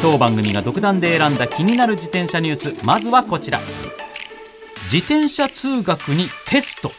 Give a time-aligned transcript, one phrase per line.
[0.00, 2.84] 当番組が独断で選んだ気になる自転車ニュース。
[2.84, 3.60] まずはこちら。
[4.92, 6.90] 自転車通学にテスト。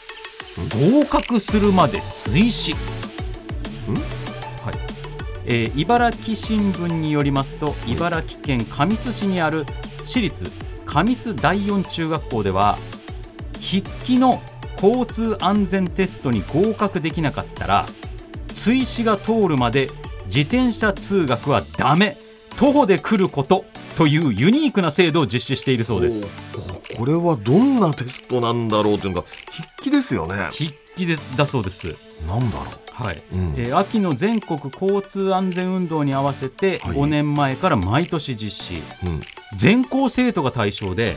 [0.91, 2.73] 合格するまで追試。
[2.73, 2.77] は
[4.71, 4.77] い。
[5.45, 9.65] えー茨城新聞によりますと茨城県神栖市にある
[10.05, 10.49] 私立
[10.85, 12.77] 神栖第四中学校では
[13.55, 14.41] 筆記の
[14.81, 17.85] 交通安全テストに合格できなかったら
[18.53, 19.89] 追試が通るまで
[20.25, 22.17] 自転車通学はダメ
[22.57, 26.31] 徒歩で来ることというユニークな制度を実施しているそうです。
[26.93, 30.49] おこれはどんなテストなんだろうっていうのが筆記ですよね。
[30.51, 31.95] 筆記でだそうです。
[32.27, 33.23] なんだろはい。
[33.33, 33.53] うん。
[33.57, 36.95] えー秋の全国交通安全運動に合わせてはい。
[36.95, 39.21] 5年前から毎年実施、う、うん、
[39.57, 41.15] 全校生徒が対象で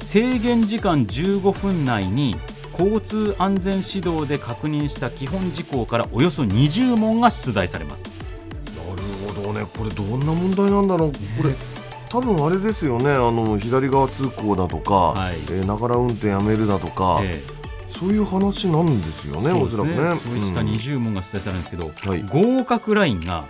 [0.00, 2.36] 制限時間15分内に
[2.78, 8.04] 交通安全指導で確認した基本事項からおよそ20問が出題されます
[9.64, 11.12] ねこれどんな問題なんだろう？
[11.42, 11.54] これ
[12.08, 13.10] 多分あれですよね。
[13.10, 15.34] あの左側通行だとかはい。
[15.50, 17.42] えーながら運転やめるだとか、え
[17.88, 19.52] そういう話なんですよえね。
[19.52, 19.96] おそらくね。
[20.16, 20.68] そうしたうん。
[20.68, 22.22] 20問が出題されるんですけど、はい。
[22.22, 23.46] 合格ラインが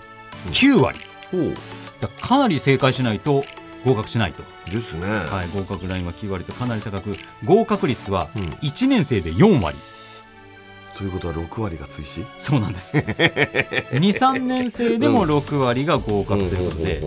[0.52, 0.98] 9割、
[1.30, 1.54] ほう。
[2.00, 3.44] だからかなり正解しないと
[3.84, 8.42] 合格しないと、ですね、はい、合格ラインは9割とかなり高く合格率はうん。
[8.44, 9.76] 1年生で4割
[10.96, 12.24] ということは6割が追試？
[12.38, 12.96] そうなんです。
[13.92, 17.00] 23年生でも6割が合格ということで、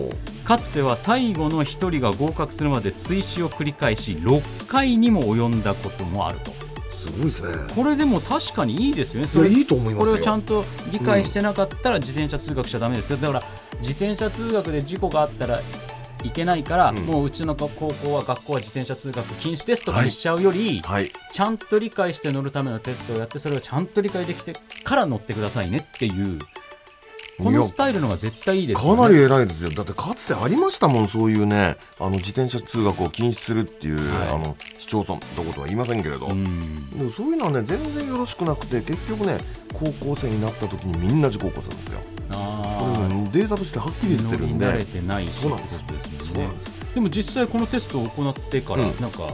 [0.44, 6.52] かつては最後の1人が合格するまで追試を繰り返し6回にも及んだこともあると。
[6.98, 7.56] すごいですね。
[7.74, 9.28] これでも確かにいいですよね。
[9.28, 10.06] それいやいいと思いますよ。
[10.06, 13.16] これをちゃんと理解してなかったら自転車通学しちゃダメですよ。
[13.16, 13.42] だから
[13.80, 15.60] 自転車通学で事故があったら
[16.24, 16.96] いけないから、うん。
[16.98, 21.12] もううちの高校は学校は自転車通学禁止ですとかにしちゃうより、はい。
[21.32, 26.38] ちゃんと理解して乗るためのテストをやってそれをちゃんと理解できてから乗ってくださいねっていう
[27.38, 28.96] このスタイルのが絶対いいですよね。
[28.96, 29.70] かなり偉いですよ。
[29.70, 34.28] だってかつてありましたもんそういうねあの自転車通学を禁止するっていう、はい。
[34.30, 36.90] あの市町村どことは言いませんけれど、うん。
[36.98, 39.38] でもそういうのはね全然よろしくなくて結局ね
[39.72, 42.00] 高校生になった時にみんな事故起こすんですよ。
[42.00, 44.66] こあれねデータとしてはっきり言ってるんで。
[44.66, 45.84] 慣れてないそうなんです。
[45.86, 46.44] ですね。
[46.44, 46.76] なんです。
[46.94, 49.00] でも実際このテストを行ってから、うん。
[49.00, 49.32] なんか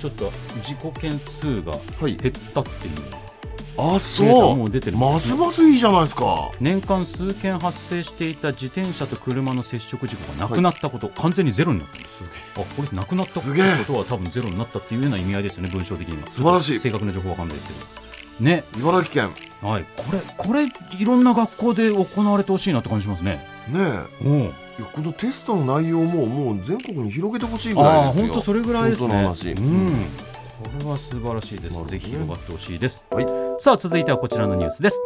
[0.00, 0.30] ちょっと
[0.62, 2.16] 自己件数がはい。
[2.16, 2.94] 減ったっていう。
[3.12, 6.50] あデータそうも出てるますますいいじゃないですか。
[6.60, 12.24] 年間数件発生していた自転車と車の接触事故がなくなったこと、完全にゼロになったんです。
[12.56, 13.46] あこれなくなったこ
[13.86, 16.28] とは多分ゼロになったっていうような意味合いですよね文章的には。
[16.28, 16.80] 素晴らしい。
[16.80, 17.80] 正確な情報わかんないですけど。
[18.44, 18.64] ね。
[18.78, 19.34] 茨城県。
[19.62, 19.84] はい。
[19.96, 20.66] これこれ
[20.98, 23.46] いろんな学校で行われてほしいなって感じしますね。
[23.68, 24.28] ねえ。
[24.28, 24.36] おう。
[24.38, 28.26] いやこのテストの内容ももう全国に広げてほしいぐらああいですよ。
[28.28, 29.08] 本当それぐらいですね。
[29.08, 29.50] 本当の話。
[29.52, 29.88] うん。
[29.88, 30.29] こ
[30.64, 31.84] れは素晴らしいです、ね。
[31.86, 33.26] ぜひ広がってほしいです、はい。
[33.58, 35.00] さあ続いてはこちらのニュースです。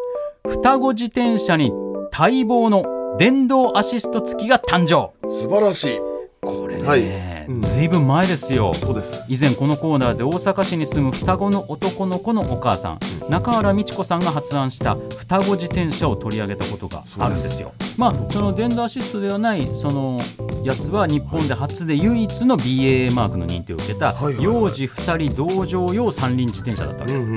[0.47, 1.73] 双子自転車に
[2.17, 5.13] 待望の電動アシスト付きが誕生。
[5.29, 5.99] 素晴らしい。
[6.43, 7.63] これね、はいうん。
[7.63, 8.75] ずいぶん前ですよ。
[8.75, 9.25] そうです。
[9.29, 17.73] 以前このコーナーで大阪市に住む双子の男の子のお母さん、中原美智子さんが発案した双子自転車を取り上げたことがあるんですよ。
[17.97, 20.19] まあその電動アシストではないその
[20.65, 27.31] やつは日本で初で唯一の BAA マークの認定を受けた幼児2人同乗用三輪自転車だったわけです。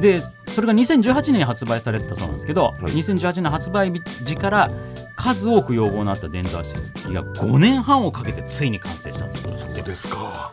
[0.00, 0.20] で
[0.52, 2.84] それが2018年に発売されてたそうなんですけど、い。
[2.84, 4.70] 2018年発売時から
[5.16, 9.84] 数多く要望のあった電動アシスト付きが5年半をかけてついに完成したということなんですよ。
[9.84, 10.52] そうですか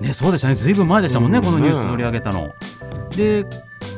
[0.00, 2.52] ね、そうでしたね、ずいぶん前でしたもんね、うんこのニュース取り上げたの。
[3.16, 3.46] で、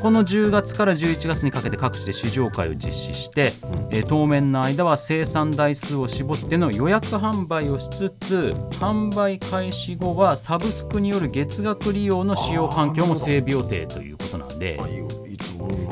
[0.01, 3.53] この10月から11月にかけて各地で試乗会を実施して、
[3.89, 14.85] えー当面の間は生産台数を絞っての予約販売をしつつ、販売開始後はサブスクによる月額利用の使用環境も整備予定ということなんであ。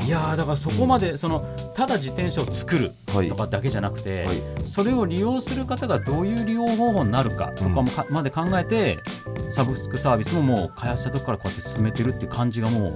[0.04, 1.40] いやーだからそこまでその
[1.74, 3.28] ただ自転車を作るはい。
[3.28, 4.42] とかだけじゃなくて、はい。
[4.64, 8.98] それを利用する方がどういう利用方法になるかとかもか、まで考えて
[9.50, 12.94] サブスクサービスももう開発したとこからこうやって進めてるっていう感じがもう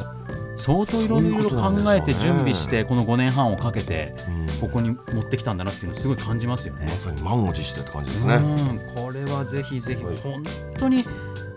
[0.57, 4.49] 相当いろいろ考えて準備してこの5年半をかけてうん。
[4.61, 6.87] ここに持ってきたんだなっていうのをすごい感じますよね。
[6.87, 6.93] ま。
[6.97, 8.35] さに満を持してって感じですね。
[8.35, 8.95] うん。
[8.97, 10.17] これはぜひぜひはい。
[10.17, 10.43] 本
[10.79, 11.05] 当に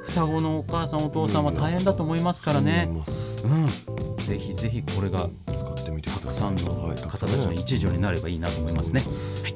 [0.07, 2.89] 双子のお母さんお父さんは大変だと思いますからね。
[3.43, 3.65] うん、
[4.17, 9.03] ぜひぜひこれが使ってみてくたくださんのはい方たちの一助になればいいなと思いますね。
[9.43, 9.55] はい、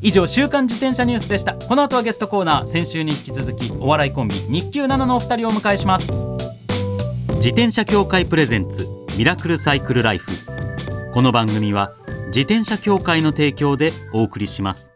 [0.00, 1.54] 以上週刊自転車ニュースでした。
[1.54, 6.06] この後はゲストコーナー先週に引き続きお笑いコンビ日給7のお二人をお迎えします。
[7.36, 10.30] 自転車協会プレゼンツミラクルサイクルライフ。
[11.16, 11.94] この番組は
[12.26, 14.95] 自転車協会の提供でお送りします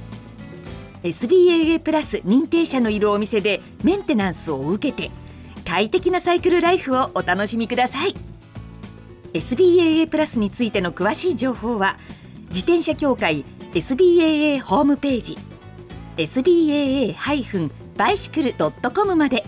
[1.03, 5.11] SBAA プラス認定者のいるお店でメンテナンスを受けて
[5.65, 8.15] 快適なサイクルライフをお楽しみください。
[9.33, 11.97] SBAA プラスについての詳しい情報は
[12.49, 15.37] 自転車協会 SBAA ホームページ
[16.17, 19.45] SBAA-bicycle.com まで。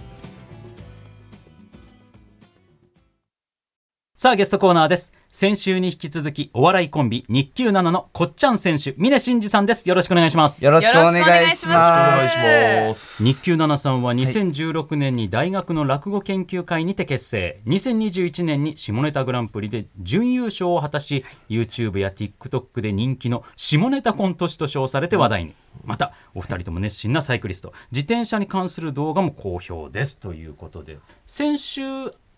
[4.23, 5.11] さあゲストコーナーです。
[5.33, 9.89] 先週に引き続きお笑いコンビ日給7のこっちゃん選手峰真二さんです。
[9.89, 10.63] よろしくお願いします。
[10.63, 11.73] よろしくお願いしま。
[11.73, 13.17] ます。
[13.17, 25.53] す日給7さんは2016年に大学の落語研究会にて結成、2021年に下ネタグランプリで準優勝を果たし YouTube や TikTok で人気の下ネタコント師と称されて話題に、
[25.83, 27.73] またお二人とも熱心なサイクリスト。
[27.91, 30.17] 自転車に関する動画も好評です。
[30.17, 30.97] ということで。
[31.27, 31.83] 先週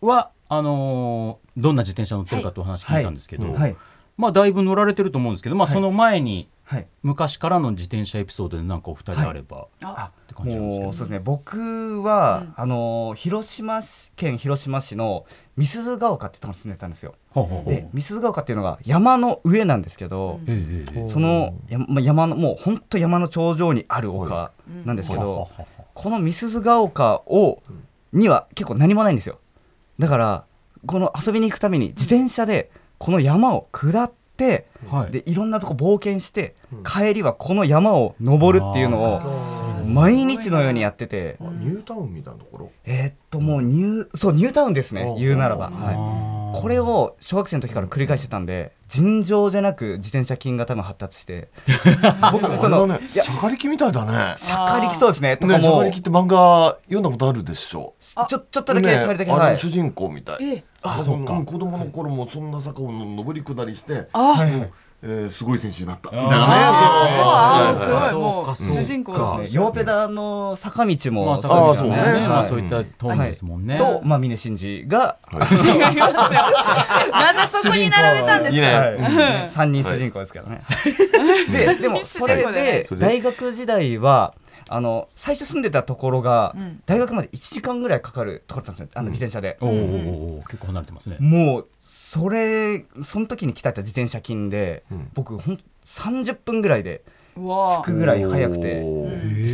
[0.02, 3.76] はあのーどんな自転車乗ってるかとお話聞いたんですけど、はい。
[4.18, 6.88] まあだいぶ乗られてると思うんですけど、まあ、はいその前にはい。
[7.04, 11.20] 昔からの自転車エピソードでなんかお二人あれば、あって感じなんですけどもうそうですね。
[11.20, 13.82] 僕は、あの広島
[14.16, 15.26] 県広島市の
[15.58, 17.14] 美鈴ヶ丘ってところに住んでたんですよ。
[17.30, 24.52] ほうほうほうで美鈴ヶ丘っていうのが山の上なんですけど、ええええその山まあ山のもう本当山の頂上にある丘
[24.86, 25.48] なんですけど、
[25.94, 27.62] この美鈴ヶ丘を
[28.12, 29.40] には結構何もないんですよ。
[30.00, 30.46] だから
[30.86, 35.12] この遊びに行くために自転車でこの山を下って、はい。
[35.12, 39.22] でいろんなとこ冒険して、帰りはこの山を登るっていうのを
[39.86, 42.72] 毎日のようにやってて、あニュータウンみたいなところ？
[42.86, 51.50] えーっともうニューそうニュータウンですねあ言うならば、あはい、これを小学生の時から繰り返してたんで尋常じゃなく自転車筋が多分発達して。
[52.32, 54.36] 僕あそのれだねいやシャカリキみたいだね。
[54.38, 55.38] しゃかりきそうですね。
[55.38, 57.94] とかねシャもカリキって漫画読んだことあるでしょ？
[58.00, 59.48] ちょちょっとだけねしゃかりだけ、はい。
[59.50, 60.38] あの主人公みたい。
[60.44, 61.34] えあそうか。
[61.40, 64.70] ん子供の頃もそんな坂を上り下りしてあはい
[65.08, 66.10] えーすごい選手になった。
[66.10, 67.76] みたいなね。
[67.76, 68.82] そうそうそうすごいもうそうか。
[68.82, 69.62] 主人公そうですね。
[69.64, 71.96] ヨーペダの坂道まあ、もそうそうね。
[72.28, 72.48] まあ、はい。
[72.48, 73.78] そういったトーンですもんね。
[73.78, 75.40] と、まあ、峰真司が、違い。
[75.40, 78.66] ますよなぜそこに並べたんですか？
[78.66, 78.98] はい。
[79.48, 80.60] 3人主人公ですけどね、
[81.52, 82.88] ででも それで。
[82.94, 84.34] 大学時代は
[84.68, 86.82] あの最初住んでたところが、ん。
[86.86, 89.00] 大学まで1時間ぐらいかかるところだったんですよ。
[89.00, 90.08] あの自転車で、おーおー
[90.38, 91.18] おー結構離れてますね。
[91.20, 95.12] もうそれその時に鍛えた自転車筋で、ん。
[95.14, 97.04] 僕ほん30分ぐらいで
[97.36, 98.82] 着くぐらい速くて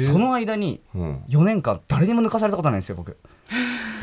[0.07, 1.23] その間にうん。
[1.27, 3.17] 4年間誰にも抜かされたことないんですよ僕。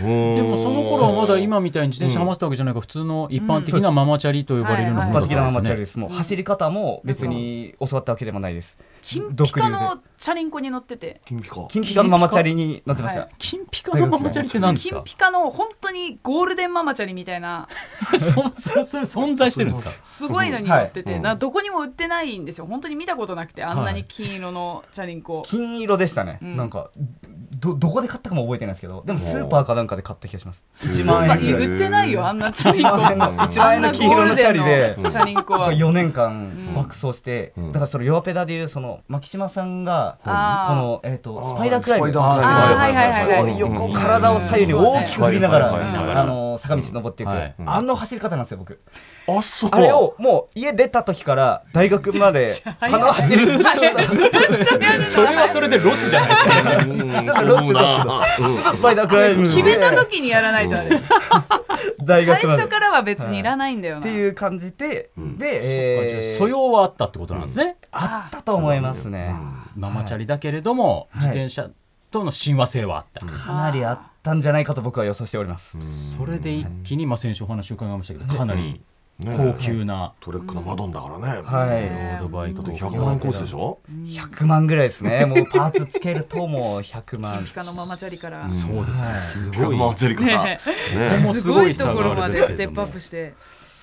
[0.02, 5.92] ででもその頃はまだ今みたいに自転車ハマってたわけじゃないから、普通の一般的なママチャリと呼ばれるようなうんものだ一般的なママチャリでです。
[5.92, 8.78] すもう走り方も別に教わったわけでもないです。
[9.00, 11.20] 金ピカのチャリンコに乗ってて。
[11.24, 11.66] 金ピカ。
[11.68, 13.30] 金ピカのママチャリに乗ってました、はい。
[13.38, 14.96] 金ピカのママチャリって何ですか？
[14.96, 17.68] 金ピカの本当にゴールデンママチャリみたいな。
[18.18, 19.90] そそそ存在してるんですか？
[20.04, 21.20] すごいのに乗ってて、はい。
[21.20, 22.66] などこにも売ってないんですよ。
[22.66, 26.56] 本当に見たことなくてあんなに金色のチャリンコ、金色でしたね、ん。
[26.56, 26.90] なんか
[27.60, 30.62] どどこで買ったかも覚えてないですけどでもスーパーかなんかで買った気がします。
[30.72, 32.88] 1スー万まあ円ぐらい売ってないよあんなチャリンコ。
[32.88, 35.72] 1万円の1万円の金色のチャリでチャリンコは。
[35.72, 37.72] 4年間爆走して、うん。
[37.72, 42.08] だからその弱ペダでいうその巻島さんがこあーの、えー、とスパイダークライム。
[42.08, 43.58] スパイダークライム。
[43.58, 47.54] 巨体を左右に大きく振りながら、あの坂道登っていく、はい。
[47.64, 48.80] あの走り方なんですよ僕。
[49.28, 54.38] あそうあれをもう家出た時から大学まであの走り ずっと
[55.02, 57.42] それはそれでロスじゃないですか。
[57.54, 59.48] うんちょっとロスパイダークライムで。
[59.48, 60.98] 決めた時にやらないとあれ
[62.06, 66.38] 最初からは別にいらないんだよな、っていう感じで、で、えー。
[66.38, 67.76] 素養はあったってことなんですね。
[67.90, 69.34] あったと思いますね。
[69.76, 71.18] ママチャリだけれども、い。
[71.18, 71.68] 自転車
[72.10, 75.76] との親和性はあった、かなりあったんじゃないかと僕は予想しております。
[76.16, 78.80] それで一気に、まあ、先週お話を伺いましたけどかなりね
[79.20, 80.12] 高級な。
[80.20, 81.82] トレックのマドンだからね、はい。
[81.82, 85.26] ロードバイクだって100万円コースでしょ？100万ぐらいですね。
[85.26, 87.34] もうパーツつけるともう100万。
[87.38, 87.44] 金。
[87.46, 90.44] ピカのママチャリから、そうですね、すご100い万チェリから。
[90.44, 90.58] ね。
[90.94, 91.24] ね。
[91.24, 93.34] もうすごいところまでステップアップして。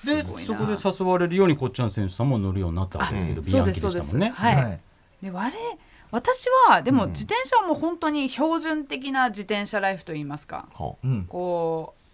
[0.06, 4.34] でそこで誘われるようにこっちゃん選手さんも乗るようになったわけですけど、ビアンキそうですそうででしたもんね。
[4.36, 4.42] す。
[4.42, 4.80] はい、はい。
[5.24, 5.52] で我
[6.12, 10.68] 私はでも自転車はもう本当に標準的な自転車ライフといいますか。
[10.74, 11.26] はうん。
[11.26, 12.05] こう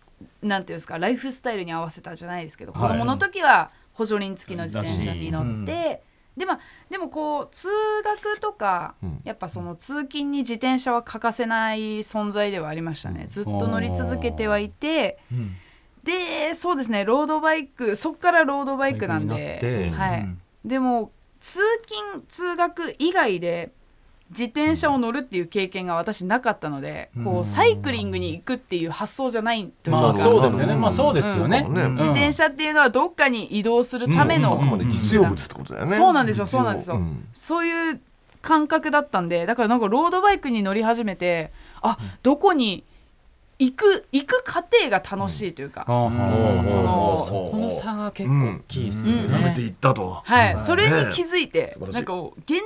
[0.42, 2.82] なんていうんですかライフスタイルに合わせたじゃないですけど、はい。
[2.82, 5.64] 子供の時は補助輪付きの自転車に乗うん。
[5.64, 6.04] って、
[6.38, 6.60] でまあ
[6.90, 7.68] でもこう通
[8.04, 9.22] 学とか、うん。
[9.24, 13.26] やっぱその通勤に自転車は欠かせない存在ではありましたね。
[13.28, 15.56] ずっと乗り続けてはいてうん。
[16.04, 20.42] でそうですねロードバイクそっからロードバイクなんではい、うん。
[20.66, 23.72] でも通勤通学以外で
[24.32, 31.66] 自転車を乗るっていう経験が私なかったので、こうサイクリングに行くっていう発想じゃないというか、まあそうですよね、うんまあそうですよね。
[31.68, 31.78] うん。
[31.78, 31.94] うん。
[31.96, 34.62] 自転車っていうのはどっかに移動するための、うん。
[34.62, 36.26] あくまで実用物ってことだよねそうなん。
[36.26, 36.78] ですよそうなん。
[36.78, 37.28] ですよん。
[37.34, 38.00] そういう
[38.42, 39.28] 感覚だったん。
[39.28, 39.80] でだからなん。
[39.82, 42.84] かロードバイクに乗り始めてあどこに
[43.62, 49.24] 行く行く過程が楽しいというか、ああそのそこの差が結構大きいですよね。
[49.26, 49.34] うん。
[49.34, 50.22] 舐めていったと。
[50.24, 52.14] はい、それに気づいて、なんか
[52.46, 52.60] 現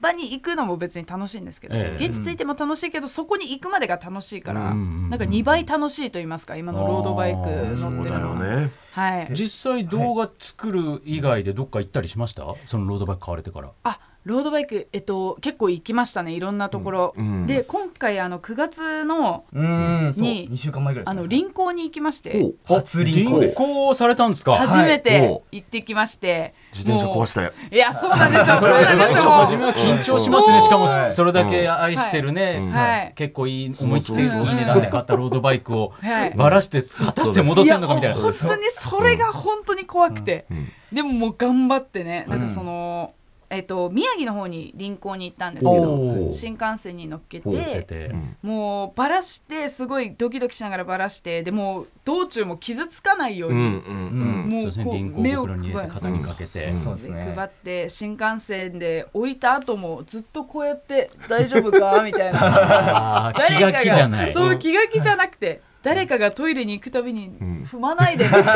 [0.00, 5.10] 場に行くのも別に楽しいんですけど、ええ現地着いても楽しいけどそこに行くまでが楽しいから、うん。
[5.10, 7.38] なんか2倍楽しいと言いますか今のロードバイク
[7.76, 8.70] そうだ乗ってるのね。
[8.92, 12.44] はい、実際動画作る以外でどっか行ったりしました？
[12.66, 13.70] そのロードバイク買われてから。
[13.82, 17.46] あロードバイク、えっと、結構行きましたねいろんなところ、うんうん。
[17.46, 19.44] で今回あの9月の。
[19.52, 21.06] に2週間前ぐらい。
[21.06, 22.52] あの臨港に行きまして。
[22.64, 23.56] 初臨港臨です。
[23.56, 24.56] 行されたんですか？
[24.56, 25.02] 初めはい。
[25.02, 27.52] て行ってきまして、自転車壊したよ。
[27.70, 28.56] いやそうなんですよ。
[28.58, 29.30] それそうなん最初ですよ。
[29.30, 30.60] 初めは緊張しますね。
[30.60, 32.70] しかもはいそれだけ愛してるね、うん。
[32.72, 33.12] はい。
[33.14, 36.32] 結構いい思い切っていい値段で買ったロードバイクをはい。
[36.34, 38.16] ばらして果たして戻せんのかみたいな。
[38.16, 40.68] や本当にそれが本当に怖くて、うん。
[40.92, 43.12] でももう頑張ってねなんかその、
[43.48, 54.84] えっと宮城の方に臨港に行ったんですけおどー新幹線に乗っけててうんもうバラしてすごいドキドキしながらバラしてでもう道中も傷つかないように、うんうんうんもそう。
[54.84, 56.64] こう目を肩にかけて。
[56.66, 57.32] うんそうですね。
[57.36, 64.32] 配って新幹線で置いた後もずっとこうやって「大丈夫か?」みたいなあー気が気じゃない。
[64.32, 67.64] そう気が気じゃなくて誰かがトイレに行くたびにん。
[67.70, 68.52] 踏まないでみたいな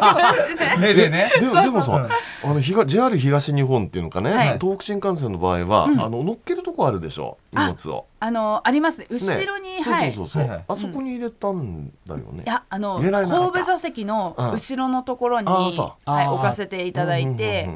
[0.00, 0.76] 感じで。
[0.78, 1.30] 目でね。
[1.40, 2.08] ででもさ
[2.44, 4.58] あの東 JR 東日本っていうのかね、はい。
[4.60, 7.38] 東北新幹線の場合は、あの乗っけるとこあるでしょ？
[7.52, 8.06] 荷物を。
[8.20, 9.06] あのありますね。
[9.10, 10.12] ね後ろに、そうはい。
[10.12, 10.64] そうそうそう、はいはい。
[10.68, 12.44] あそこに入れたんだよね。
[12.44, 12.48] い。
[12.48, 17.70] やあの入れられなかった後部座席の後ろのところに、はい、置かせていただいて、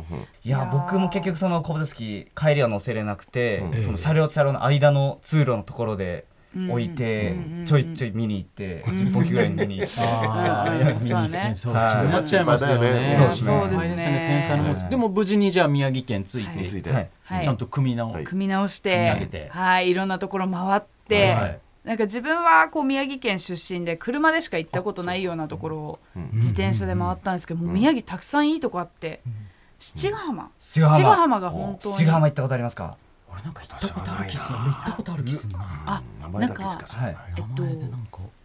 [0.44, 3.82] いや僕も結局その後部座席帰りは乗せれなくて、うん。
[3.82, 6.24] その車両と車両の間の通路のところで
[6.70, 10.62] 置いて、うんちょいちょい見に行って、10分おきぐらいに見に行って、な
[12.20, 13.16] っちゃいますよね。
[13.16, 13.96] そうですね。
[13.96, 16.68] 繊細なもでも無事にじゃあ宮城県着いて、はい。
[16.68, 16.82] つい。
[16.82, 18.24] て、ちゃんと組み直、はい。
[18.24, 19.48] 組み直してて。
[19.50, 19.90] はい。
[19.90, 21.58] いろんなところ回って、はい。
[21.84, 26.30] なんか自分はこう宮城県出身で車でしか行ったことないようなところをうん。
[26.34, 29.20] 自転車で回ったんですけど、宮城たくさんいいとこあって、
[29.78, 30.50] 七ヶ浜。
[30.60, 31.40] 七ヶ浜。
[31.40, 31.94] が本当に。
[31.96, 32.96] 志賀浜行ったことありますか？
[33.32, 34.58] 俺なんか行ったことある気する。
[34.58, 35.58] 行ったことある気するな。
[35.86, 36.86] あ名前だけしか。
[37.36, 37.64] えっと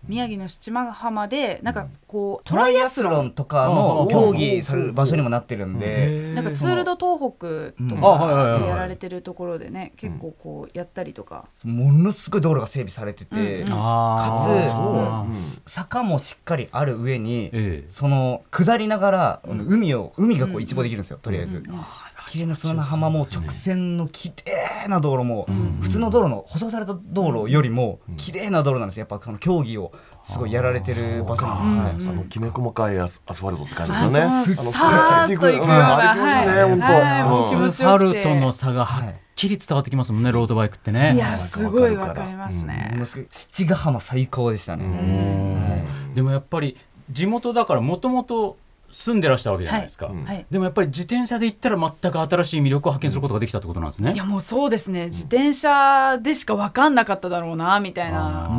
[0.08, 14.44] 宮城の七ヶ浜でなんかこうトライアスロンとかの競技される場所にもなってるんで、なんかツールド東北とかでやられてるところでね結構こうやったりとか、ものすごい道路が整備されてて、か
[15.38, 21.64] つ坂もしっかりある上に、ええその下りながら、海を海がこう一望できるんですよ、とりあえず。
[22.32, 25.48] 綺麗な砂浜も直線の綺麗な道路も、
[25.82, 29.02] 普通の道路の舗装された道路よりも綺麗な道路なんですよ。
[29.02, 29.92] やっぱその競技を
[30.24, 32.16] すごいやられてる場所なんで、はい。
[32.16, 34.22] あのきめ細かいアスアスファルトって感じですよね。
[34.22, 35.98] あのさーっといくような。
[35.98, 36.70] あれ気持ちいいね、はい。
[36.70, 36.86] 本当。
[36.86, 37.24] はい。
[37.24, 41.16] もう気うん持ちスファルトの差がはっはいきり伝わってきますもんね、ロードバイクってね。
[41.16, 42.98] いやすごいわかりますもね
[43.30, 46.14] 七ヶ浜最高でしたね、うん。
[46.14, 46.78] でもやっぱり
[47.10, 48.56] 地元だからもともと
[48.92, 50.08] 住んでらしたわけじゃないですか。
[50.08, 50.26] うん。
[50.26, 50.46] はい。
[50.52, 54.14] でもやっぱり自転車で行ったら全く新しい魅力を発見することができたってことなんですね。
[54.14, 55.06] いやもうそうですね。
[55.06, 58.50] 自転車でしか分かんなかっただろうなみたいな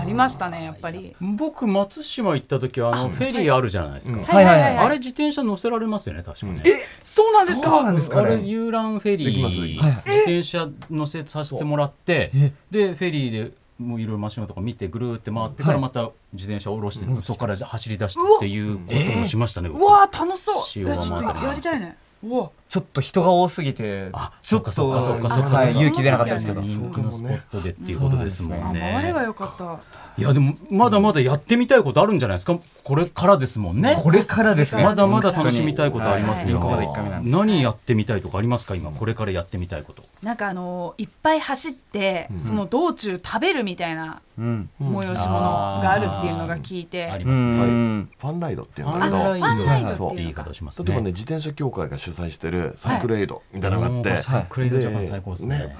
[0.00, 1.14] ありましたねやっぱり。
[1.20, 4.18] 僕松島行った時はあのフェリーあるじゃないですか。
[4.18, 4.78] うんはいはいはい。
[4.78, 6.62] あれ自転車乗せられますよね確かね。
[7.04, 7.70] そうなんですか？
[7.70, 12.52] そうなんですかあれね遊覧フェリー自転車乗せさせてもらってえ。
[12.70, 19.68] でフェリーでもういろいろマシンとか見てぐるーって回ってからまた自転車を下ろしてそこから走り出してっていうこともしましたね。
[19.68, 20.64] 僕うわー楽しそう。
[20.64, 21.96] ちょっとやりたいね。
[22.24, 25.80] うわちょっと人が多すぎてあちょっとそっかそっかそっかはいそっか。
[25.80, 26.60] 勇気出なかったですけど。
[26.60, 28.54] そ人気のスポットでっていうことですも。
[28.62, 28.90] あんね。
[28.94, 29.78] 回ればよかった
[30.18, 30.54] いやでも。
[30.70, 32.58] まだまだやってみたいことあるんじゃないですか。
[32.84, 33.72] これからですも。
[33.72, 33.98] んね。
[34.02, 36.58] これからですねまだまだ楽しみたいことありますよ。
[36.58, 40.02] はいここまで一回目なんで何やってみたいとかありますか今これからやってみたいこと。
[40.22, 47.48] なんかあのいっぱい走って、その道中食べるみたいなうん催し物があるっていうのが聞いて、うありますね。
[47.48, 51.12] んファンライドっていうんフだけどァンライドファンライドって言い方をします例えばねね。
[51.12, 54.46] 自転車協会が主催してるサイクルエイドみたいなのがあって、はい。
[54.48, 55.76] クレイドジャパン最高ですね。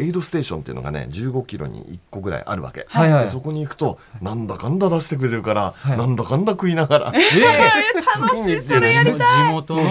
[0.00, 3.24] エイドステーションっていうのがね15キロに1個ぐらいあるわけ、はいはい。
[3.24, 5.90] でそこに行くとなんだかんだ出してくれるから、い。
[5.90, 7.12] なんだかんだ食いながら、
[8.20, 8.60] 楽しい。
[8.60, 9.48] それやりたい。
[9.48, 9.82] 地元の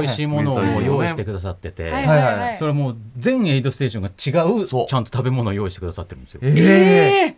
[0.00, 4.94] 美味しいものを用意してくださってて、はいはいはいそれもう全エイドステーションが違うちそう。
[4.94, 6.40] ゃんと食べ物を用意してくださってるんですよ。
[6.42, 6.52] えー。
[7.28, 7.35] え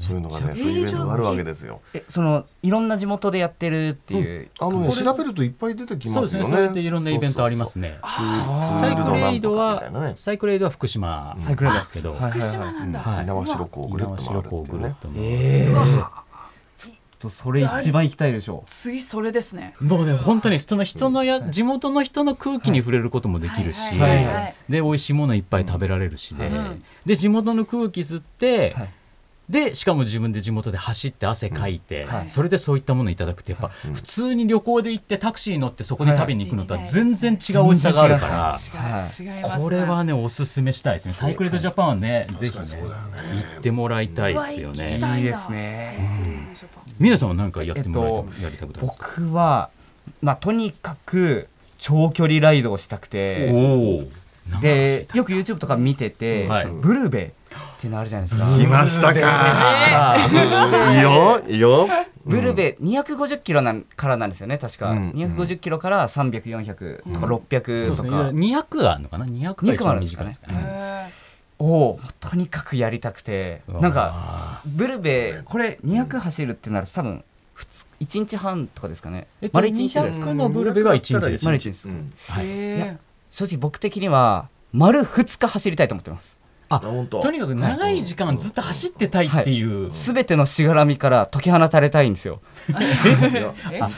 [0.00, 1.80] そういうのがねそういうイベントがあるわけですよ。
[1.92, 6.42] えそのいろんな地元でやってるっていうあのね調べるといっぱい出てきそうですね。
[6.42, 6.56] ますよね。
[6.56, 7.98] そうやっていろんなイベントありますね。
[8.02, 11.36] ササイクルエイドみはサイクルエイドは福島。
[11.38, 12.30] サイクルエイドですけど、はい。
[12.30, 13.26] 福島なんだ、はい。
[13.26, 15.18] 猪苗代湖をぐるっと回るっていうね。
[15.18, 16.08] えー。
[16.76, 19.74] ちょっとそれ一番行きたいでしょ次それですね。
[19.78, 23.98] もうね本当にその人のや地元の人の空気に触れることもできるし、はい。
[23.98, 24.24] はい。
[24.24, 24.34] はい。
[24.34, 24.54] はい。
[24.70, 28.90] で美味しいものいっぱい食べられるしで、うんで地元の空気吸って、はい
[29.50, 32.28] でしかも自分で地元で走って汗かいて、はい。
[32.28, 38.56] それでそういったものをいただくってやっぱ、普通に旅行で行ってタクシー乗ってそこに食べに行くのとは全然違う美味しさがあるから。
[39.58, 41.14] これはねおすすめしたいですね。
[41.14, 45.00] サイクルドジャパンはねぜひね行ってもらいたいですよね。
[45.18, 46.54] いいですね。
[47.00, 48.86] 皆さんは何かやってもらい,、たいこと。
[48.86, 49.70] 僕は
[50.22, 53.52] まあとにかく長距離ライドをしたくて。
[54.60, 56.48] でよく YouTube とか見てて、
[56.80, 57.32] ブルーベ
[57.80, 60.16] っていうのあるじゃないですか、来ましたか。
[60.92, 61.88] いいよいいよ。
[62.26, 65.10] ブルベ250キロなんからなんですよね確か、うん。
[65.12, 67.20] 250キロから300400とか。
[67.20, 67.96] そう600ですね。
[67.96, 71.12] とか200あるのかな ?200 が一番短いですかへね。
[71.58, 73.62] ーをとにかくやりたくて。
[73.66, 77.24] なんかブルベこれ200走るってなると多分
[77.56, 79.26] 1日半とかですかね。
[79.40, 81.46] えっと丸1日ぐらいですか200のブルベが1日です。
[81.46, 81.70] 丸一日。
[81.70, 81.88] です。
[81.88, 82.12] うん。
[82.28, 82.44] はい。
[82.46, 82.98] へ
[83.30, 86.39] 正直僕的には丸2日走りたいと思ってます
[86.70, 87.20] ああ本当。
[87.20, 89.90] とにかく長い時間ずっと走ってたいっていう。
[89.90, 92.40] 全てのしがらみから解き放たれたいんですよ。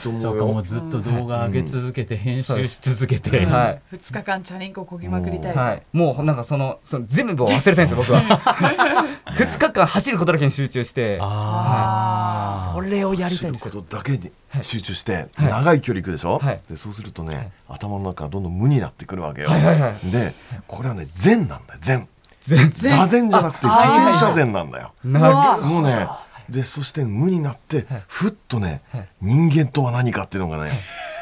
[0.01, 0.33] そう。
[0.33, 3.81] うかもようずっと動画上げ続けて編集し続けて、はい。
[3.93, 8.21] ー2日間チャリンコこぎまくりたい、はい、もうなんかそのその全部を忘れたいんですよ僕は。
[9.37, 11.19] 2日間走ることだけに集中して。
[11.21, 13.71] あそれをやりたいんですよ。
[13.71, 14.31] ことだけに
[14.63, 15.27] 集中してはい。
[15.45, 16.59] 長い距離行くでしょ、はい。
[16.67, 20.11] でそうするとね、頭の中がどんどん無になってくるわけよ、はいはいはい。
[20.11, 20.33] で
[20.67, 22.07] これはね禅なんだよ禅
[22.45, 24.93] 全座禅じゃなくて自転車禅なんだよ。
[25.03, 26.07] もうね
[26.49, 29.07] でそして無になってふっとねはい。
[29.21, 30.71] 人間とは何かっていうのがね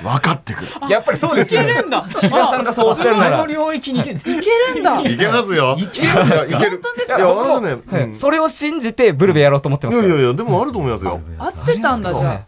[0.01, 0.67] 分かってくる。
[0.89, 1.73] やっぱりそうですよね。
[1.75, 2.01] るんだ。
[2.01, 4.31] 比嘉さんがそうおっしゃるなそのら領域にいけいけ
[4.73, 4.99] るんだ。
[5.01, 5.75] いけますよ。
[5.77, 6.57] いけるんですか？
[6.57, 8.15] いけるいや私ね、うん。
[8.15, 10.10] それを信じてブルベやろうと思っていますから。
[10.10, 11.21] やいやいやでもあると思いますよ。
[11.38, 12.45] 合ってたんだじゃあ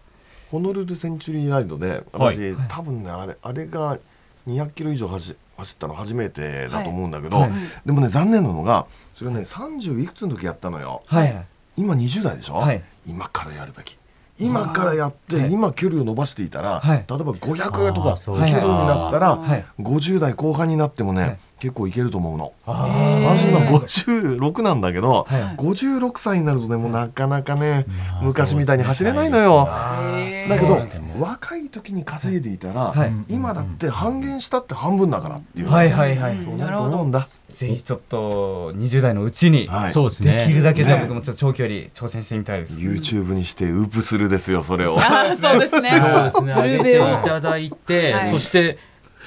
[0.50, 4.00] ホノルルセンチュリーライドで私、多分ねあれあれが
[4.48, 7.52] 200キロ以上走走ったの初めてだと思うんだけど、はい。
[7.86, 11.04] でもね残念なのがそれね30いくつの時やったのよ。
[11.06, 11.34] はい。
[11.34, 12.84] はい今20代でしょ、はい。
[13.08, 13.98] 今からやるべき。
[14.40, 15.52] 今からやって、はい。
[15.52, 16.98] 今距離を伸ばしていたら、はい。
[16.98, 19.66] 例えば500とかあーそうキロになったら、はい。
[19.80, 22.52] 50代後半になってもね、はい結構いけると思うの。
[22.66, 22.90] あ
[23.26, 25.56] 私今56なんだけど、はい。
[25.56, 27.86] 56歳になるとねもうなかなかね、
[28.22, 29.70] 昔みたいに走れないのよ。
[30.02, 30.50] へー。
[30.50, 30.78] だけど
[31.18, 33.14] 若い時に稼いでいたら、はい。
[33.30, 36.40] 今だって半減したって半分だからっていう、はいはいはい。
[36.42, 37.30] そうなると思うんだ。
[37.48, 40.40] ぜひちょっと20代のうちにはい、そうですね。
[40.40, 42.78] できるだけじゃあ僕もちょっと長距離挑戦してみたいです。
[42.82, 44.98] YouTube にしてウープするですよそれを。
[44.98, 45.92] あーそうですね。
[45.92, 46.54] そうですね。
[46.54, 48.30] ブ上げていただいて、はい。
[48.30, 48.78] そして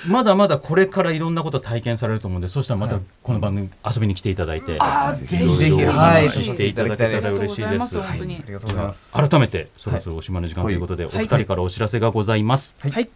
[0.08, 5.84] まだまだこれからいろんなこと体験されると思うんでそしたらまたこの番組遊びに来ていただいて、あーぜひぜひ。
[5.84, 6.26] ははい。
[6.26, 6.28] い。
[6.28, 7.98] していただけたら嬉しいです。
[8.00, 9.12] 本当にありがとうございます。
[9.12, 12.76] 改めてそろそろおしまいの時間ということで、お二人からお知らせがございます。
[12.80, 13.08] はい。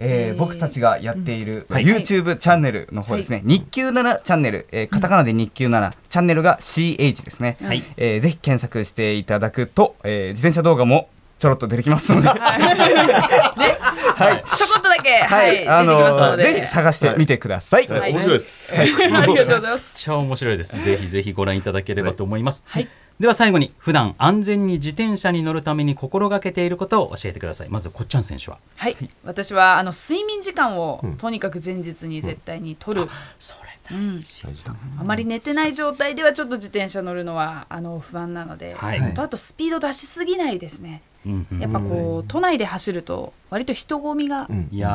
[0.00, 1.84] えー僕たちがやっているはい。
[1.84, 7.82] YouTube チャンネルの方ですね、日給7チャンネル、えーカタカナで日給7チャンネルが CH ですね、はい。
[7.96, 12.34] えーぜひ検索していただくと、えー自転車動画もちょろっと出てきますので、は
[14.32, 15.64] い、 ちょこっとだけは、はい。
[15.64, 17.86] い、あのぜひ探してみてください。
[17.86, 18.12] はい。
[18.12, 18.74] 面白いです。
[18.76, 19.94] ありがとうございます。
[19.94, 20.82] めっちゃ面白いです。
[20.82, 22.64] ぜひぜひご覧いただければと思います。
[22.66, 22.88] はい。
[23.20, 27.68] では最後に普段安全に自転車に乗るために心がけていることを教えてください。
[27.68, 28.58] まずこっちゃん選手は。
[28.76, 31.16] はい、私はあの睡眠時間をうん。
[31.16, 33.54] とにかく前日に絶対に取る、そ
[33.90, 34.18] れうん。
[34.18, 34.74] 大事だ。
[35.00, 39.14] あまり寝てない状態ではちょっと自転車乗るのはあの不安なので、はい。
[39.14, 40.88] とあとスピード出しすぎないですね。
[40.88, 44.48] うんうんやっぱこう都内で走ると割と人混みが、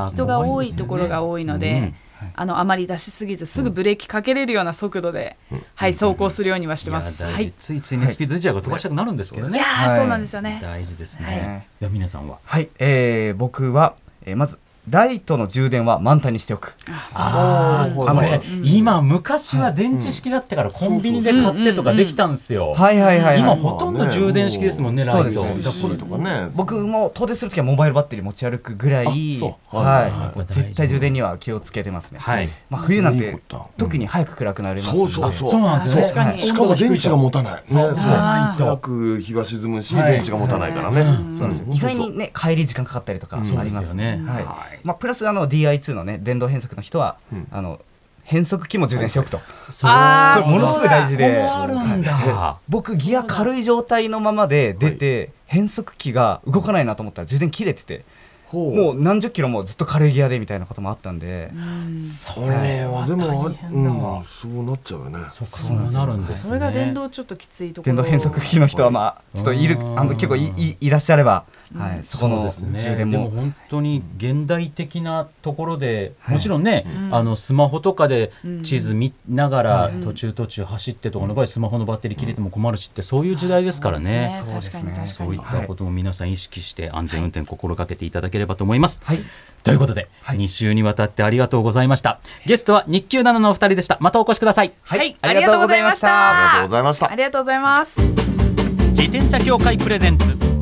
[0.10, 1.96] 人が多いところが多いので、うん
[2.36, 5.36] あのあまり出しすぎずすぐブレーキかけれるような速度で、
[5.76, 7.24] はい走行するようにはしてます。
[7.24, 7.52] はい。
[7.52, 9.62] ついついねスピード出ちゃうから飛ばしたくなるんですけどね、い。
[9.62, 10.60] やそうなんですよね。
[10.62, 11.92] 大事ですね、はい。
[11.92, 12.40] 皆さんは。
[12.46, 16.76] はい、えー、僕は、えーまずライトの充電は満タンにしておく。
[17.14, 25.32] ああこれ、うん今昔は電池式だったからコンビニで買ってとかできたんですよ、はいはいはい、はい、今ほとんど充電式ですもんね、うんライト。
[25.32, 25.72] そうです。
[25.72, 26.50] シーとかね。
[26.56, 29.78] 僕も遠出するときはモバイルバッテリー持ち歩くぐらいあそう。
[29.78, 30.54] ははいいはい。
[30.54, 32.50] 絶対充電には気をつけてますね、はい。
[32.70, 33.40] まあ、冬なんて
[33.78, 35.48] 特に早く暗くなりますそうそうそう。
[35.50, 36.02] そうなんですよね。
[36.02, 36.42] 確かに。
[36.42, 37.54] しかも電池が持たない。
[37.54, 37.62] ね。
[37.70, 37.96] そう。
[37.98, 41.04] あー早く日が沈むしはい電池が持たないからね。
[41.04, 41.66] そうなんですよ。
[41.72, 43.88] 意外にね帰り時間かかったりとかあります。
[43.88, 44.44] すよね、はい。
[44.44, 47.48] はいまあ、プラスあの DI2 のね電動変速の人は、うん。
[47.52, 47.80] あの
[48.24, 49.92] 変速機も充電しておくと、そう。
[49.92, 51.42] あーこれものすごい大事で。
[51.42, 58.06] ここあるんだ、僕ギア軽い状態のままで出て、変速機が動かないなと思ったら充電切れてて
[58.54, 61.52] もう何十キロもずっと軽いギアでみたいなこともあったんで、
[61.98, 63.90] それはでもあ大変だ。
[63.90, 65.20] わ、うんそうなっちゃうよね。
[65.32, 65.58] そっか。
[65.58, 66.48] そうなるんですね。
[66.50, 67.96] それが電動ちょっときついところ。
[67.96, 70.00] 電動変速機の人はまあちょっといるうん。
[70.00, 72.92] あの結構いいいらっしゃれば、はい、そこのそうですね。
[72.92, 73.12] 充電も。
[73.12, 76.36] でも本当に現代的なところで、はい。
[76.36, 77.16] もちろんね、うん。
[77.16, 78.64] あのスマホとかでうん。
[78.64, 84.36] 地図見ながらはい途中途中走ってとかの場合スマホのバッテリー切れても困るしってそういう時代ですからね。
[84.44, 85.04] そうですね。
[85.08, 85.42] そういっ。
[85.62, 89.02] たことも皆さん意識して安全運転心がけていただければと思います。
[89.04, 89.20] はい。
[89.64, 90.38] ということで、はい。
[90.38, 92.20] 2週にわたってありがとうございました。
[92.46, 93.98] ゲストは日給7のお二人でした。
[94.02, 94.74] またお越しください。
[94.82, 96.54] はい、ありがとうございました。
[96.54, 97.12] ありがとうございました。
[97.12, 98.00] ありがとうございます。
[98.00, 100.53] 自転車協会プレゼンツ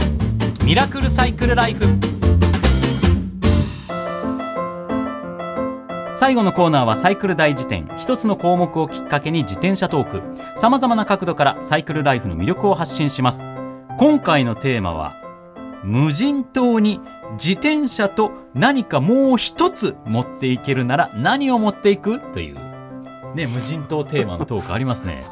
[0.63, 1.84] ミラクルサイクルライフ。
[6.13, 7.89] 最後のコーナーはサイクル大辞典。
[7.97, 10.60] 一つの項目をきっかけに自転車トーク。
[10.60, 13.43] さまざまな角度からサイクルライフの魅力を発信します。
[13.97, 15.15] 今回のテーマは
[15.84, 17.02] 無人島に
[17.34, 22.19] 自転車と何かもう一つ持っていけるなら何を持っていく？
[22.32, 22.56] という。
[23.34, 25.24] ね無人島テーマのトークありますね。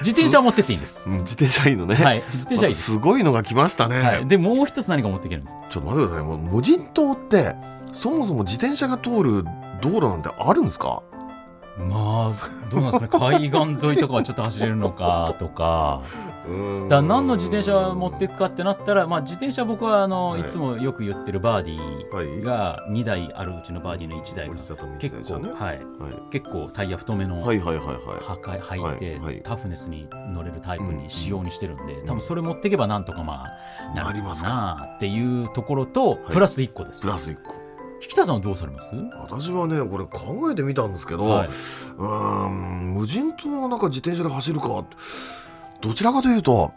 [0.00, 1.08] 自転車を持ってっていいんです。
[1.08, 1.94] うん自転車いいのね。
[1.96, 2.92] はい自転車いいです。
[2.92, 5.58] すごいのが来ましたね、はい、でもう一つ何か持っていけるんです。
[5.70, 6.24] ちょっと待ってください。
[6.24, 7.54] もう無人島って
[7.92, 9.44] そもそも自転車が通る
[9.80, 11.02] 道路なんてあるんですか？
[11.76, 13.36] まあどうなんですかね。
[13.38, 16.02] 海岸沿いとかはちょっと走れるのかとか。
[16.28, 16.33] うん
[16.88, 20.42] だ何の自転車を持っていくかってなったら、まあ、自転車僕はあの、はい。
[20.42, 22.26] い、つもよく言ってるバーディはい。
[22.26, 24.54] ーが2台あるうちのバーディーの1台が
[24.98, 25.78] 結構、はい、はい。
[26.30, 27.96] 結構タイヤ太めのはいはいはいはい。
[27.96, 28.98] はか履い。
[28.98, 29.40] て、はいはい。
[29.42, 30.98] タフネスに乗れるタイプうん。
[30.98, 37.00] に仕様にしてるんで、多分それ持っていけばなんとかまあなるかなりますかなっていうところと、プラス1個です。
[37.00, 37.54] プラス1個。
[38.02, 38.94] 引田さんはどうされます？
[39.18, 41.48] 私はねこれ考えてみたんですけど、はい。
[41.48, 44.84] うーん無人島の中自転車で走るか
[45.84, 46.72] どちらかというと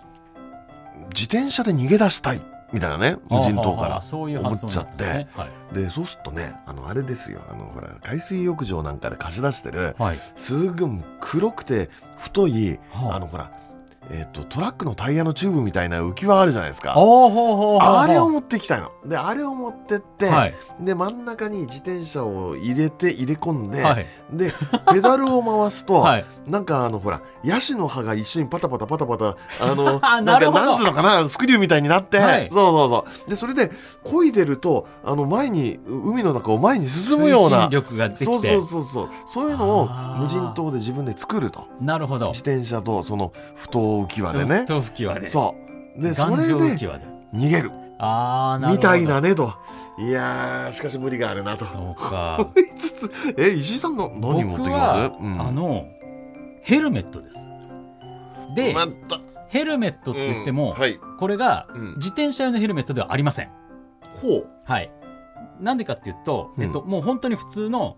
[1.16, 2.42] 自転車で逃げ出したい
[2.74, 5.76] みたいなね無人島からああああそういう発想になったんですねはい。
[5.76, 7.42] でそうするとねあのあれですよ。
[7.50, 10.20] あのほら海水浴場なんかで貸し出してるはい。
[10.36, 10.90] すぐ
[11.22, 13.16] 黒くて太い、はあ。
[13.16, 13.52] あのほら
[14.10, 16.94] えっ、とトラックのタイヤのチューブみたいな浮き輪あるじゃないですか。
[16.94, 18.92] あれを持っていきたいの。
[19.06, 20.56] であれを持ってって、はい。
[20.80, 24.06] で真ん中に自転車を入れて入れ込んで、はい。
[24.32, 24.54] で
[24.92, 26.26] ペダルを回すと、はい。
[26.46, 30.60] なんかあのほらヤシの葉が一緒にパタパタパタパタあの なるほど。
[30.60, 32.50] かなんつうのかなスクリューみたいになって、はい。
[32.52, 33.30] そうそうそう。
[33.30, 33.72] でそれで
[34.04, 37.58] 漕いでるとあの前に海の中を前に進むような。
[37.58, 38.26] 推進力ができて。
[38.26, 39.10] そうそうそうそう。
[39.28, 39.90] そういうのを
[40.20, 41.66] 無人島で自分で作ると。
[41.82, 42.28] なるほど。
[42.28, 44.60] 自転車とその太浮き輪でね。
[44.60, 45.28] 太吹き輪で。
[45.30, 45.56] そ
[45.98, 46.02] う。
[46.02, 46.54] でそ頑れで。
[46.54, 47.72] 逃げる。
[48.00, 48.90] ああなるほど。
[48.90, 49.54] みたいなねと。
[50.00, 51.66] いやーしかし無理があるなと。
[51.66, 52.48] そうか。
[52.78, 53.36] つつ。
[53.38, 55.42] え石井さんの何持ってきます、うん。
[55.42, 55.86] あの
[56.62, 57.52] ヘルメットです。
[58.56, 59.20] で、また。
[59.48, 61.00] ヘルメットって言っても、うんはい。
[61.20, 61.96] これがうん。
[61.96, 63.50] 自転車用のヘルメットではありません。
[64.22, 64.48] ほう。
[64.66, 64.92] はい。
[65.60, 66.64] なんでかっていうと、うん。
[66.64, 67.98] えっと、もう本当に普通の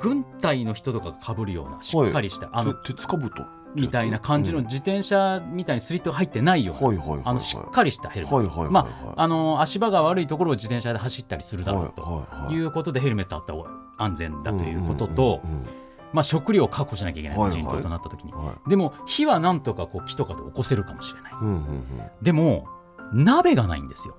[0.00, 3.44] 軍隊の人とかがかぶるようなしっかりした、あのて鉄かぶと？
[3.74, 15.68] みたいな感じのうん自転車みたいにスリットが入ってないような、あのしっかりしたヘルメット、まああの足場が悪いところを自転車で走ったりするだろうとはいうことでヘルメットあった方が安全だということと、うんうんうん
[16.12, 17.58] まあ、食料を確保しなきゃいけないはいはい。
[17.58, 21.32] 無人島となった時に、うんはでも火はなんとかこう木とかで起こせるかもしれない。
[21.32, 21.84] いうんうん。
[22.20, 22.66] でも
[23.12, 24.16] 鍋がないんですよ。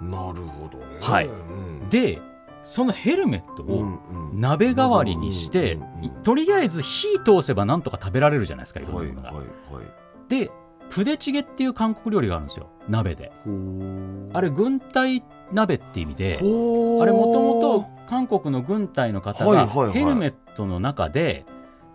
[0.00, 0.98] うんなるほどね。
[1.00, 1.26] はい。
[1.26, 1.88] うん。
[1.88, 2.20] で
[2.66, 4.40] そのヘルメットをうんうん。
[4.40, 9.32] 鍋代わりにして、うんうんうんとりあえず火通せばなんとか食べられるじゃないですかいろんなものが、
[10.28, 10.50] で
[10.90, 13.30] プデチゲっていう韓国料理があるんですよ鍋で。
[14.32, 21.46] あれ軍隊鍋って意味であれもともと韓国の軍隊の方がヘルメットの中で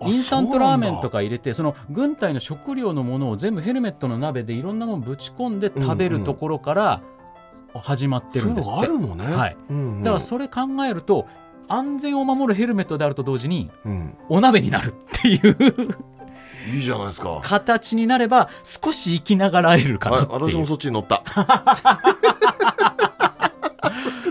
[0.02, 7.02] あインスタントラーメンとか入れてその軍隊の食料のものを全部ヘルメットの鍋でいろんなものぶち込んで食べるところから
[7.80, 8.86] 始まってるんですって。
[8.88, 9.36] そういうのがあるのね。
[9.36, 9.58] はい。
[9.70, 10.04] うんうん。
[10.04, 11.28] だからそれ考えると
[11.68, 14.18] 安全を守るヘルメットであると同時にうん。
[14.30, 15.58] お鍋になるっていう
[16.76, 17.40] いいじゃないですか。
[17.44, 21.24] 形になれば少し生きながらえるかなはい私もそっちに乗った。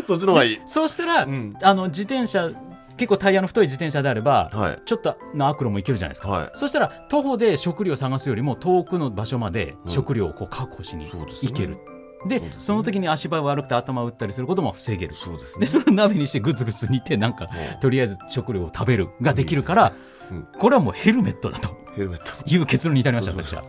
[0.07, 0.59] そっちの方がいい。
[0.67, 1.57] そうしたら、うん。
[1.63, 2.51] あの自転車
[2.97, 4.83] 結構タイヤの太い自転車であれば、はい。
[4.85, 6.51] ちょっとの悪路も行けるじゃないですか、はい。
[6.53, 12.53] そしたら徒歩で食料を探すよりも遠くの場所までうん食料をこう確保しに行ける、うですね。
[12.59, 15.15] その時に足場悪くて頭を打ったりすることも防げる。
[15.15, 15.61] そうですね。
[15.61, 17.77] でそれを鍋にしてグツグツ煮てなんかう。
[17.77, 19.93] んとりあえず食料を食べるができるから、
[20.31, 20.47] うん。
[20.59, 21.77] これはもうヘルメットだと。
[21.97, 22.33] ヘルメット。
[22.47, 23.65] いう結論に至りました私は。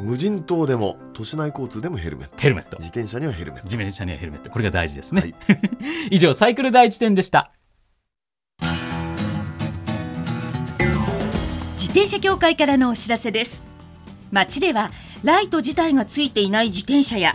[0.00, 2.34] 無人島でも都市内交通でもヘルメット。
[2.38, 2.76] ヘルメット。
[2.78, 3.64] 自転車にはヘルメット。
[3.64, 4.50] 自転車にはヘルメット。
[4.50, 5.34] これが大事ですね、はい。
[6.12, 7.52] 以上サイクル第一点でした。
[11.74, 13.62] 自転車協会からのお知らせです。
[14.30, 14.90] 街では
[15.24, 17.34] ライト自体がついていない自転車や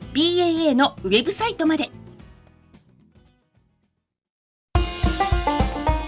[0.13, 1.89] BAA のウェブサイトまで。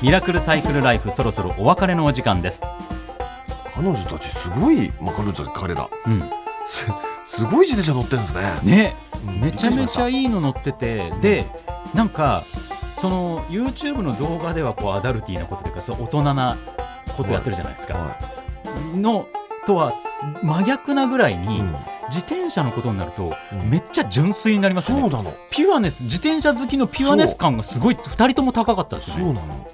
[0.01, 2.63] ミラクルサイクルライフそろそろお別れのお時間です。
[3.73, 5.89] 彼女たちすごい、まあ、彼女たち彼ら。
[6.05, 6.29] うん。
[6.65, 6.85] す
[7.25, 8.59] すごい自転車乗ってるんですね。
[8.63, 8.95] ね。
[9.27, 11.45] うんめちゃめちゃいいの乗っててで
[11.93, 12.43] なんか
[12.97, 16.57] その YouTube の動画ではこうアダルティーなことというかそう大人な
[17.15, 18.17] ことやってるじゃないですか、は
[18.95, 19.27] の
[19.65, 19.91] とは
[20.41, 21.75] 真逆なぐらいいに、うん。
[22.09, 23.69] 自転車のことになると、うん。
[23.69, 25.03] めっちゃ純粋になりますよね。
[25.03, 25.33] そうなの。
[25.49, 29.23] ピュアネス自転車好きのピュアネス感がすごい2人とも高かったですよね。
[29.23, 29.67] そうなの。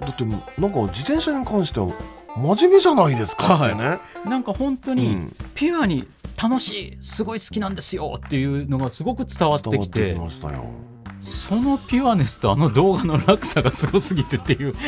[0.00, 0.40] だってなん
[0.72, 1.88] か自転車に関しては
[2.36, 5.32] 真面目じゃないですかってね、なんか本当にうん。
[5.54, 6.06] ピュアに
[6.40, 10.16] 楽しいすごい好きなんですよっていうのがすごく伝わってきて
[11.20, 14.72] そのピュアネスとあの動画の落差がすごすぎてっていう、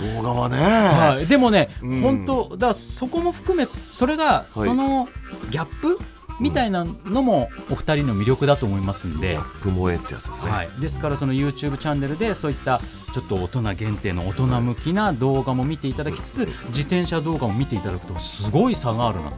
[0.00, 2.00] 動画はね、はい、でもね、うん。
[2.00, 4.68] 本当だそこも含めそれがはい。
[4.68, 5.08] その
[5.50, 5.98] ギャップ
[6.40, 12.80] みたいなのもお二人の魅力だと思いますんで、プ萌えってやつですね、はい、ですからその YouTube チャンネルでそういった
[13.12, 19.36] ちょっと大人限定の大人向きな動画も見ていただきつつ自転車動画も見ていただくとすごい差があるなと。